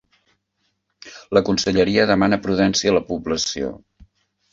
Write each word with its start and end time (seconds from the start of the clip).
La 1.37 1.43
Conselleria 1.49 2.05
demana 2.13 2.39
prudència 2.47 2.93
a 2.93 2.95
la 2.97 3.03
població. 3.11 3.71